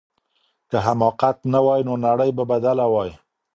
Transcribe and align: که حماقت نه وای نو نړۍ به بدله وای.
که 0.69 0.77
حماقت 0.85 1.37
نه 1.53 1.59
وای 1.65 1.81
نو 1.87 1.93
نړۍ 2.07 2.29
به 2.37 2.43
بدله 2.51 2.85
وای. 2.93 3.11